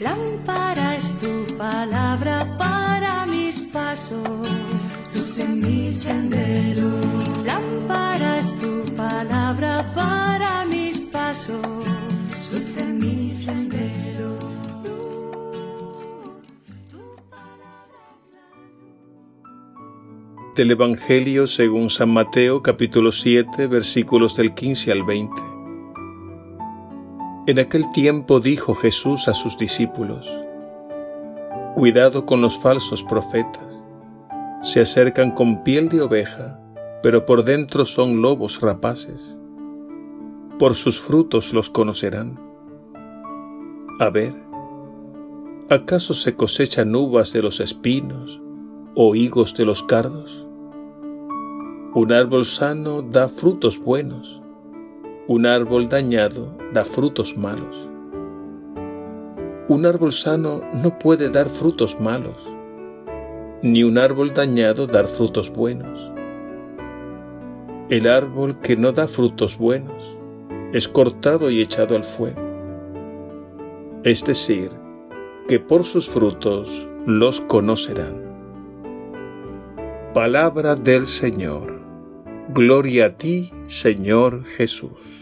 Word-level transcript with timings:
Lámpara 0.00 0.96
es 0.96 1.12
tu 1.20 1.44
palabra 1.58 2.56
para 2.56 3.26
mis 3.26 3.60
pasos, 3.60 4.48
luz 5.14 5.38
en 5.38 5.60
mi 5.60 5.92
sendero. 5.92 6.88
Lámpara 7.44 8.38
es 8.38 8.58
tu 8.58 8.82
palabra 8.96 9.92
para 9.94 10.64
mis 10.64 11.00
pasos, 11.00 11.60
luz 12.50 12.76
en 12.78 12.98
mi 12.98 13.30
sendero. 13.30 14.38
Del 20.56 20.70
Evangelio 20.70 21.46
según 21.46 21.90
San 21.90 22.08
Mateo 22.08 22.62
capítulo 22.62 23.12
7 23.12 23.66
versículos 23.66 24.34
del 24.34 24.54
15 24.54 24.92
al 24.92 25.02
20. 25.02 25.59
En 27.50 27.58
aquel 27.58 27.90
tiempo 27.90 28.38
dijo 28.38 28.76
Jesús 28.76 29.26
a 29.26 29.34
sus 29.34 29.58
discípulos, 29.58 30.30
Cuidado 31.74 32.24
con 32.24 32.40
los 32.40 32.56
falsos 32.56 33.02
profetas. 33.02 33.82
Se 34.62 34.82
acercan 34.82 35.32
con 35.32 35.64
piel 35.64 35.88
de 35.88 36.00
oveja, 36.00 36.60
pero 37.02 37.26
por 37.26 37.42
dentro 37.42 37.84
son 37.86 38.22
lobos 38.22 38.60
rapaces. 38.60 39.36
Por 40.60 40.76
sus 40.76 41.00
frutos 41.00 41.52
los 41.52 41.70
conocerán. 41.70 42.38
A 43.98 44.10
ver, 44.10 44.32
¿acaso 45.68 46.14
se 46.14 46.36
cosechan 46.36 46.94
uvas 46.94 47.32
de 47.32 47.42
los 47.42 47.58
espinos 47.58 48.40
o 48.94 49.16
higos 49.16 49.56
de 49.56 49.64
los 49.64 49.82
cardos? 49.82 50.46
Un 51.96 52.12
árbol 52.12 52.44
sano 52.46 53.02
da 53.02 53.28
frutos 53.28 53.76
buenos 53.76 54.39
un 55.30 55.46
árbol 55.46 55.88
dañado 55.88 56.52
da 56.72 56.84
frutos 56.84 57.36
malos. 57.38 57.88
Un 59.68 59.86
árbol 59.86 60.12
sano 60.12 60.60
no 60.82 60.98
puede 60.98 61.30
dar 61.30 61.48
frutos 61.48 62.00
malos, 62.00 62.34
ni 63.62 63.84
un 63.84 63.96
árbol 63.96 64.34
dañado 64.34 64.88
dar 64.88 65.06
frutos 65.06 65.48
buenos. 65.48 66.10
El 67.90 68.08
árbol 68.08 68.58
que 68.58 68.76
no 68.76 68.90
da 68.90 69.06
frutos 69.06 69.56
buenos 69.56 70.16
es 70.72 70.88
cortado 70.88 71.48
y 71.48 71.62
echado 71.62 71.94
al 71.94 72.02
fuego. 72.02 72.42
Es 74.02 74.24
decir, 74.24 74.70
que 75.46 75.60
por 75.60 75.84
sus 75.84 76.08
frutos 76.08 76.88
los 77.06 77.40
conocerán. 77.42 78.20
Palabra 80.12 80.74
del 80.74 81.06
Señor. 81.06 81.79
Gloria 82.52 83.06
a 83.06 83.10
ti, 83.10 83.50
Señor 83.68 84.44
Jesús. 84.44 85.20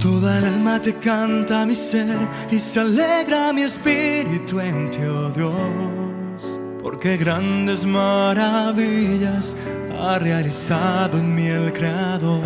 Toda 0.00 0.38
el 0.38 0.44
alma 0.44 0.80
te 0.80 0.94
canta 0.94 1.66
mi 1.66 1.74
ser 1.74 2.16
y 2.50 2.58
se 2.60 2.78
alegra 2.78 3.52
mi 3.52 3.62
espíritu 3.62 4.60
en 4.60 4.88
ti, 4.90 5.02
oh 5.02 5.28
Dios, 5.30 6.60
porque 6.80 7.16
grandes 7.16 7.84
maravillas 7.84 9.56
ha 9.98 10.18
realizado 10.18 11.18
en 11.18 11.34
mí 11.34 11.46
el 11.46 11.72
Creador. 11.72 12.42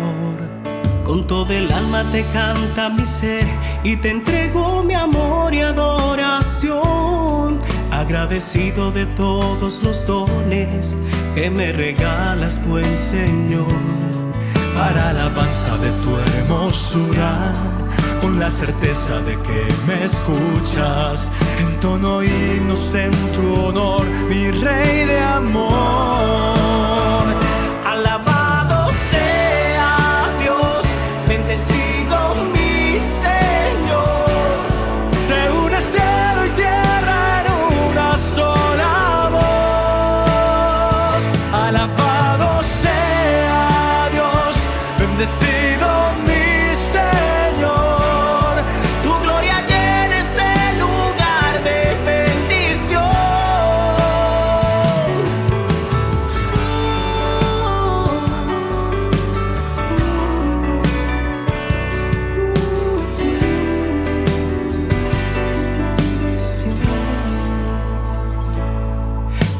Con 1.03 1.27
todo 1.27 1.51
el 1.53 1.71
alma 1.71 2.03
te 2.11 2.23
canta 2.33 2.89
mi 2.89 3.05
ser 3.05 3.45
y 3.83 3.95
te 3.97 4.09
entrego 4.09 4.83
mi 4.83 4.93
amor 4.93 5.53
y 5.53 5.61
adoración. 5.61 7.59
Agradecido 7.91 8.91
de 8.91 9.05
todos 9.07 9.83
los 9.83 10.05
dones 10.07 10.95
que 11.35 11.49
me 11.49 11.71
regalas, 11.71 12.63
buen 12.65 12.97
Señor 12.97 13.67
para 14.75 15.09
alabanza 15.09 15.77
de 15.77 15.91
tu 16.03 16.17
hermosura, 16.17 17.53
con 18.21 18.39
la 18.39 18.49
certeza 18.49 19.19
de 19.21 19.33
que 19.41 19.67
me 19.87 20.03
escuchas, 20.03 21.29
en 21.59 21.79
tono 21.79 22.23
inocente 22.23 23.17
tu 23.33 23.65
honor, 23.65 24.05
mi 24.29 24.51
rey 24.51 25.05
de 25.05 25.19
bendecido 45.23 45.87
mi 46.27 46.75
Señor. 46.91 48.53
Tu 49.03 49.11
gloria 49.23 49.61
llena 49.65 50.17
este 50.17 50.51
lugar 50.79 51.63
de 51.63 51.79
bendición. 52.05 53.03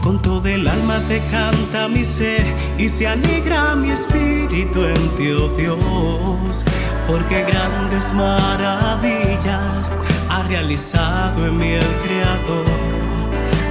Con 0.01 0.21
todo 0.21 0.47
el 0.47 0.67
alma 0.67 0.99
te 1.07 1.21
canta 1.31 1.87
mi 1.87 2.03
ser 2.03 2.52
y 2.77 2.89
se 2.89 3.07
alegra 3.07 3.75
mi 3.75 3.91
espíritu 3.91 4.83
en 4.83 5.09
ti, 5.15 5.31
oh 5.31 5.49
Dios, 5.49 6.63
porque 7.07 7.43
grandes 7.43 8.13
maravillas 8.13 9.95
ha 10.29 10.43
realizado 10.43 11.45
en 11.45 11.57
mí 11.57 11.73
el 11.73 11.85
Creador. 12.03 12.65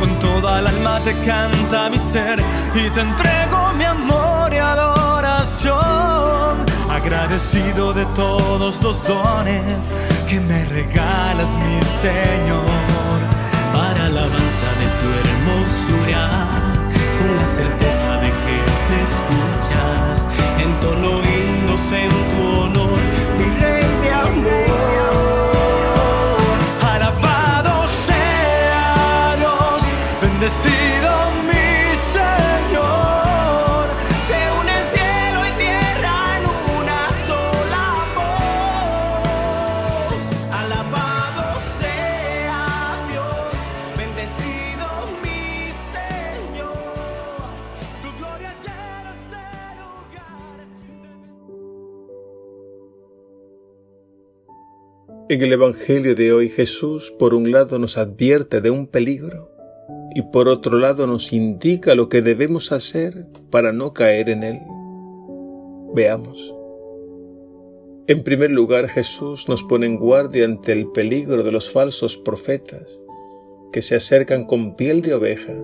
Con 0.00 0.18
toda 0.18 0.58
el 0.60 0.66
alma 0.66 0.98
te 1.00 1.12
canta 1.24 1.88
mi 1.90 1.98
ser 1.98 2.42
y 2.74 2.90
te 2.90 3.00
entrego 3.00 3.72
mi 3.76 3.84
amor 3.84 4.52
y 4.52 4.58
adoración. 4.58 5.72
Agradecido 6.90 7.92
de 7.92 8.04
todos 8.06 8.82
los 8.82 9.02
dones 9.06 9.94
que 10.28 10.40
me 10.40 10.64
regalas, 10.66 11.50
mi 11.58 11.80
Señor. 12.00 12.62
para 13.72 14.06
alabanza 14.06 14.68
de 14.80 14.88
tu 15.00 15.08
hermosura, 15.22 16.24
con 17.18 17.36
la 17.36 17.46
certeza 17.46 18.11
que 18.44 18.56
me 18.90 19.02
escuchas, 19.02 20.26
en 20.62 20.80
tono 20.80 21.20
inocente 21.22 22.14
tu 22.30 22.60
honor, 22.60 22.98
mi 23.38 23.60
rey 23.60 23.81
En 55.32 55.40
el 55.40 55.50
Evangelio 55.54 56.14
de 56.14 56.30
hoy 56.34 56.50
Jesús 56.50 57.10
por 57.18 57.32
un 57.32 57.50
lado 57.52 57.78
nos 57.78 57.96
advierte 57.96 58.60
de 58.60 58.68
un 58.68 58.86
peligro 58.86 59.50
y 60.14 60.20
por 60.20 60.46
otro 60.46 60.76
lado 60.76 61.06
nos 61.06 61.32
indica 61.32 61.94
lo 61.94 62.10
que 62.10 62.20
debemos 62.20 62.70
hacer 62.70 63.24
para 63.48 63.72
no 63.72 63.94
caer 63.94 64.28
en 64.28 64.42
él. 64.42 64.60
Veamos. 65.94 66.54
En 68.08 68.22
primer 68.24 68.50
lugar 68.50 68.88
Jesús 68.88 69.48
nos 69.48 69.62
pone 69.62 69.86
en 69.86 69.96
guardia 69.96 70.44
ante 70.44 70.72
el 70.72 70.92
peligro 70.92 71.42
de 71.42 71.50
los 71.50 71.70
falsos 71.70 72.18
profetas 72.18 73.00
que 73.72 73.80
se 73.80 73.96
acercan 73.96 74.44
con 74.44 74.76
piel 74.76 75.00
de 75.00 75.14
oveja, 75.14 75.54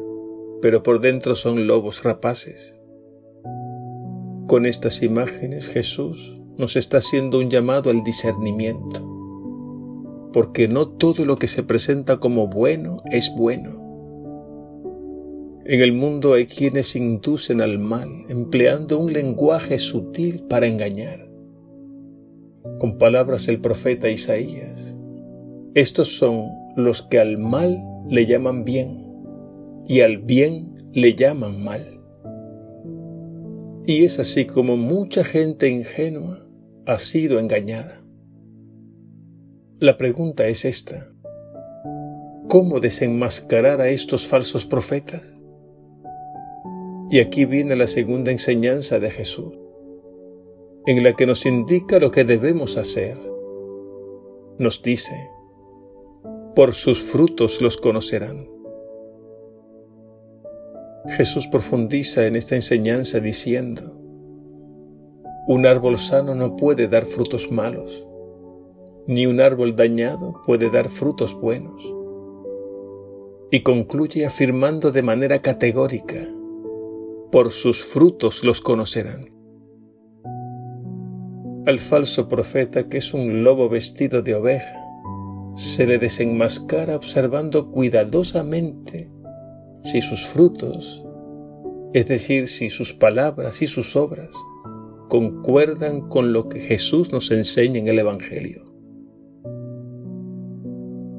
pero 0.63 0.83
por 0.83 0.99
dentro 0.99 1.35
son 1.35 1.67
lobos 1.67 2.05
rapaces. 2.05 2.75
Con 4.47 4.65
estas 4.65 5.03
imágenes 5.03 5.67
Jesús 5.67 6.41
nos 6.57 6.75
está 6.77 6.97
haciendo 6.97 7.39
un 7.39 7.51
llamado 7.51 7.91
al 7.91 8.03
discernimiento 8.03 9.08
porque 10.33 10.69
no 10.69 10.89
todo 10.89 11.25
lo 11.25 11.37
que 11.37 11.47
se 11.47 11.63
presenta 11.63 12.19
como 12.19 12.49
bueno 12.49 12.97
es 13.11 13.33
bueno. 13.37 13.79
En 15.65 15.81
el 15.81 15.93
mundo 15.93 16.33
hay 16.33 16.47
quienes 16.47 16.97
inducen 16.97 17.61
al 17.61 17.79
mal 17.79 18.25
empleando 18.29 18.99
un 18.99 19.13
lenguaje 19.13 19.79
sutil 19.79 20.45
para 20.49 20.67
engañar. 20.67 21.29
Con 22.79 22.97
palabras 22.97 23.47
del 23.47 23.61
profeta 23.61 24.09
Isaías, 24.09 24.95
Estos 25.75 26.17
son 26.17 26.47
los 26.77 27.03
que 27.03 27.19
al 27.19 27.39
mal 27.39 27.79
le 28.09 28.25
llaman 28.27 28.65
bien 28.65 29.09
y 29.87 30.01
al 30.01 30.19
bien 30.19 30.75
le 30.93 31.15
llaman 31.15 31.63
mal. 31.63 32.01
Y 33.87 34.05
es 34.05 34.19
así 34.19 34.47
como 34.47 34.77
mucha 34.77 35.25
gente 35.25 35.69
ingenua 35.69 36.47
ha 36.87 36.99
sido 36.99 37.39
engañada. 37.39 37.98
La 39.81 39.97
pregunta 39.97 40.49
es 40.49 40.65
esta. 40.65 41.07
¿Cómo 42.49 42.81
desenmascarar 42.81 43.81
a 43.81 43.89
estos 43.89 44.27
falsos 44.27 44.67
profetas? 44.67 45.39
Y 47.13 47.21
aquí 47.21 47.45
viene 47.45 47.77
la 47.77 47.87
segunda 47.87 48.33
enseñanza 48.33 48.99
de 48.99 49.09
Jesús, 49.09 49.55
en 50.85 51.05
la 51.05 51.13
que 51.13 51.27
nos 51.27 51.47
indica 51.47 52.01
lo 52.01 52.11
que 52.11 52.25
debemos 52.25 52.77
hacer. 52.77 53.21
Nos 54.59 54.83
dice, 54.83 55.31
por 56.57 56.75
sus 56.75 57.01
frutos 57.01 57.63
los 57.63 57.77
conocerán. 57.77 58.49
Jesús 61.07 61.47
profundiza 61.47 62.27
en 62.27 62.35
esta 62.35 62.57
enseñanza 62.57 63.21
diciendo, 63.21 63.97
un 65.47 65.67
árbol 65.67 65.99
sano 65.99 66.35
no 66.35 66.57
puede 66.57 66.89
dar 66.89 67.05
frutos 67.05 67.53
malos, 67.53 68.09
ni 69.09 69.27
un 69.27 69.41
árbol 69.41 69.75
dañado 69.75 70.41
puede 70.45 70.71
dar 70.71 70.91
frutos 70.91 71.35
buenos. 71.35 71.83
Y 73.51 73.63
concluye 73.63 74.27
afirmando 74.27 74.93
de 74.93 75.03
manera 75.03 75.41
categórica, 75.41 76.29
por 77.33 77.51
sus 77.51 77.83
frutos 77.83 78.45
los 78.45 78.61
conocerán. 78.61 79.31
Al 81.67 81.79
falso 81.79 82.29
profeta, 82.29 82.89
que 82.89 82.99
es 82.99 83.15
un 83.15 83.43
lobo 83.45 83.71
vestido 83.71 84.21
de 84.21 84.35
oveja, 84.35 84.79
se 85.57 85.87
le 85.87 85.99
desenmascara 85.99 86.95
observando 86.95 87.71
cuidadosamente 87.71 89.11
si 89.85 90.03
sus 90.03 90.27
frutos, 90.27 91.03
es 91.95 92.07
decir, 92.07 92.47
si 92.47 92.69
sus 92.69 92.93
palabras 92.93 93.63
y 93.63 93.67
sus 93.67 93.97
obras, 93.97 94.35
concuerdan 95.09 96.09
con 96.09 96.35
lo 96.35 96.51
que 96.51 96.61
Jesús 96.61 97.11
nos 97.11 97.31
enseña 97.31 97.79
en 97.79 97.89
el 97.89 97.99
Evangelio. 97.99 98.68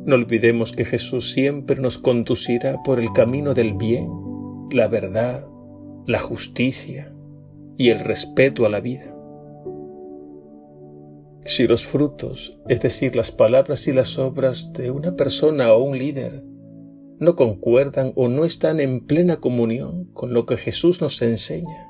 No 0.09 0.15
olvidemos 0.15 0.71
que 0.71 0.85
Jesús 0.85 1.33
siempre 1.33 1.79
nos 1.79 1.99
conducirá 1.99 2.81
por 2.81 2.99
el 2.99 3.11
camino 3.13 3.53
del 3.53 3.75
bien, 3.75 4.09
la 4.71 4.87
verdad, 4.87 5.45
la 6.07 6.17
justicia 6.17 7.13
y 7.77 7.89
el 7.89 7.99
respeto 7.99 8.65
a 8.65 8.69
la 8.69 8.79
vida. 8.79 9.15
Si 11.45 11.67
los 11.67 11.85
frutos, 11.85 12.59
es 12.67 12.81
decir, 12.81 13.15
las 13.15 13.31
palabras 13.31 13.87
y 13.87 13.93
las 13.93 14.17
obras 14.17 14.73
de 14.73 14.89
una 14.89 15.15
persona 15.15 15.71
o 15.73 15.83
un 15.83 15.95
líder, 15.95 16.43
no 17.19 17.35
concuerdan 17.35 18.11
o 18.15 18.29
no 18.29 18.45
están 18.45 18.79
en 18.79 19.05
plena 19.05 19.35
comunión 19.35 20.05
con 20.13 20.33
lo 20.33 20.47
que 20.47 20.57
Jesús 20.57 21.01
nos 21.01 21.21
enseña, 21.21 21.85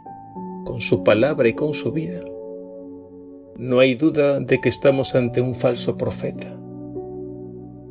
con 0.66 0.82
su 0.82 1.06
palabra 1.06 1.48
y 1.48 1.54
con 1.54 1.74
su 1.74 1.94
vida. 1.94 2.20
No 3.56 3.80
hay 3.80 3.96
duda 3.96 4.42
de 4.42 4.60
que 4.60 4.68
estamos 4.68 5.16
ante 5.16 5.40
un 5.40 5.56
falso 5.56 5.96
profeta, 5.96 6.60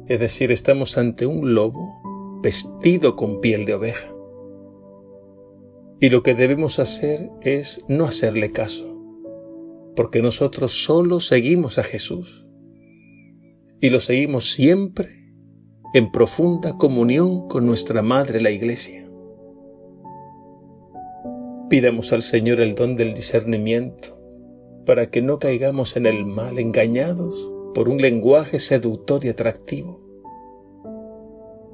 es 0.09 0.19
decir, 0.19 0.51
estamos 0.51 0.97
ante 0.97 1.27
un 1.27 1.55
lobo 1.55 2.41
vestido 2.43 3.15
con 3.15 3.41
piel 3.41 3.67
de 3.67 3.75
oveja. 3.75 4.11
Y 6.01 6.09
lo 6.09 6.23
que 6.23 6.35
debemos 6.35 6.79
hacer 6.79 7.31
es 7.43 7.85
no 7.89 8.07
hacerle 8.07 8.51
caso, 8.51 8.87
porque 9.95 10.23
nosotros 10.23 10.85
solo 10.85 11.21
seguimos 11.21 11.79
a 11.79 11.83
Jesús 11.83 12.47
y 13.81 13.91
lo 13.91 14.01
seguimos 14.01 14.53
siempre 14.53 15.09
en 15.93 16.11
profunda 16.11 16.77
comunión 16.79 17.47
con 17.47 17.67
nuestra 17.67 18.01
Madre 18.01 18.41
la 18.41 18.51
Iglesia. 18.51 19.09
Pidamos 21.69 22.13
al 22.15 22.23
Señor 22.23 22.61
el 22.61 22.75
don 22.75 22.97
del 22.97 23.13
discernimiento 23.13 24.19
para 24.87 25.11
que 25.11 25.21
no 25.21 25.39
caigamos 25.39 25.97
en 25.97 26.07
el 26.07 26.25
mal 26.25 26.59
engañados 26.59 27.58
por 27.75 27.88
un 27.88 27.99
lenguaje 27.99 28.59
seductor 28.59 29.25
y 29.25 29.29
atractivo. 29.29 30.00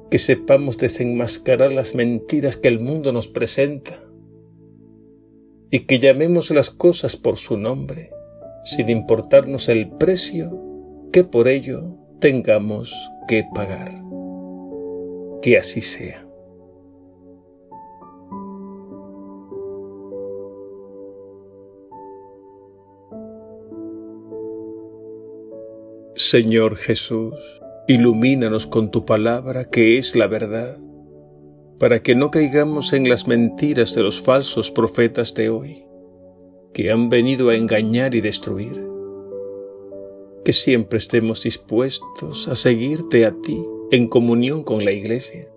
Que 0.09 0.17
sepamos 0.17 0.77
desenmascarar 0.77 1.73
las 1.73 1.95
mentiras 1.95 2.57
que 2.57 2.67
el 2.67 2.79
mundo 2.79 3.11
nos 3.11 3.27
presenta 3.27 4.03
y 5.71 5.81
que 5.81 5.99
llamemos 5.99 6.51
las 6.51 6.69
cosas 6.69 7.17
por 7.17 7.37
su 7.37 7.57
nombre, 7.57 8.11
sin 8.63 8.89
importarnos 8.89 9.67
el 9.67 9.89
precio 9.89 10.61
que 11.11 11.23
por 11.23 11.47
ello 11.47 11.83
tengamos 12.19 12.93
que 13.27 13.43
pagar 13.53 14.05
que 15.45 15.59
así 15.59 15.81
sea. 15.81 16.24
Señor 26.17 26.77
Jesús, 26.77 27.61
ilumínanos 27.89 28.67
con 28.67 28.89
tu 28.89 29.03
palabra 29.03 29.65
que 29.69 29.97
es 29.97 30.15
la 30.15 30.27
verdad, 30.27 30.77
para 31.77 32.01
que 32.01 32.15
no 32.15 32.31
caigamos 32.31 32.93
en 32.93 33.09
las 33.09 33.27
mentiras 33.27 33.93
de 33.95 34.01
los 34.01 34.21
falsos 34.21 34.71
profetas 34.71 35.33
de 35.33 35.49
hoy, 35.49 35.83
que 36.73 36.89
han 36.89 37.09
venido 37.09 37.49
a 37.49 37.55
engañar 37.55 38.15
y 38.15 38.21
destruir. 38.21 38.81
Que 40.45 40.53
siempre 40.53 40.99
estemos 40.99 41.43
dispuestos 41.43 42.47
a 42.47 42.55
seguirte 42.55 43.25
a 43.25 43.35
ti 43.41 43.61
en 43.91 44.07
comunión 44.07 44.63
con 44.63 44.85
la 44.85 44.93
Iglesia, 44.93 45.49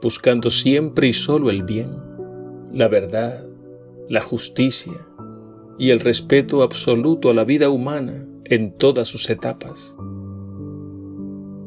buscando 0.00 0.50
siempre 0.50 1.08
y 1.08 1.12
solo 1.12 1.50
el 1.50 1.64
bien, 1.64 1.90
la 2.72 2.86
verdad, 2.86 3.44
la 4.08 4.20
justicia 4.20 5.04
y 5.80 5.90
el 5.90 5.98
respeto 5.98 6.62
absoluto 6.62 7.28
a 7.28 7.34
la 7.34 7.42
vida 7.42 7.68
humana 7.68 8.28
en 8.44 8.72
todas 8.78 9.08
sus 9.08 9.28
etapas. 9.30 9.94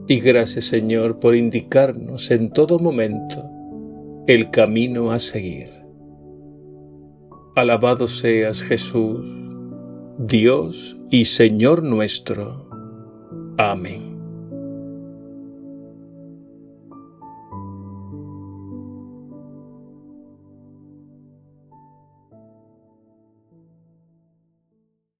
Y 0.07 0.19
gracias 0.19 0.66
Señor 0.66 1.19
por 1.19 1.36
indicarnos 1.36 2.30
en 2.31 2.51
todo 2.51 2.80
momento 2.80 3.44
el 4.27 4.50
camino 4.51 5.12
a 5.12 5.19
seguir. 5.19 5.69
Alabado 7.56 8.07
seas 8.07 8.62
Jesús, 8.63 9.25
Dios 10.17 10.98
y 11.10 11.25
Señor 11.25 11.84
nuestro. 11.84 12.70
Amén. 13.58 14.05